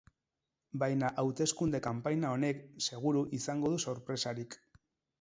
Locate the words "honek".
2.39-2.65